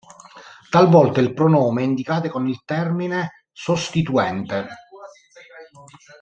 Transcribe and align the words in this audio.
Talvolta 0.71 1.19
il 1.21 1.31
pronome 1.31 1.81
è 1.83 1.85
indicato 1.85 2.27
con 2.29 2.47
il 2.47 2.63
termine 2.65 3.45
"sostituente". 3.51 4.67